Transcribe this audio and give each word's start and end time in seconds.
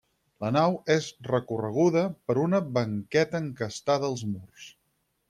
La 0.43 0.49
nau 0.53 0.77
és 0.93 1.09
recorreguda 1.27 2.03
per 2.31 2.37
una 2.45 2.63
banqueta 2.79 3.43
encastada 3.47 4.11
als 4.15 4.25
murs. 4.35 4.65